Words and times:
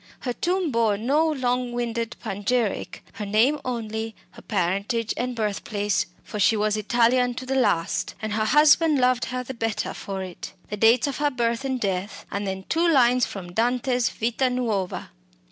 Her 0.21 0.33
tomb 0.33 0.71
bore 0.71 0.97
no 0.97 1.27
long 1.29 1.73
winded 1.73 2.15
panegyric. 2.19 3.03
Her 3.13 3.25
name 3.27 3.59
only, 3.63 4.15
her 4.31 4.41
parentage 4.41 5.13
and 5.15 5.35
birthplace 5.35 6.07
for 6.23 6.39
she 6.39 6.57
was 6.57 6.75
Italian 6.75 7.35
to 7.35 7.45
the 7.45 7.53
last, 7.53 8.15
and 8.19 8.33
her 8.33 8.45
husband 8.45 8.97
loved 8.97 9.25
her 9.25 9.43
the 9.43 9.53
better 9.53 9.93
for 9.93 10.23
it 10.23 10.53
the 10.71 10.75
dates 10.77 11.05
of 11.05 11.17
her 11.17 11.29
birth 11.29 11.63
and 11.63 11.79
death, 11.79 12.25
and 12.31 12.47
then 12.47 12.63
two 12.67 12.89
lines 12.89 13.27
from 13.27 13.53
Dante's 13.53 14.09
Vita 14.09 14.49
Nuova. 14.49 15.11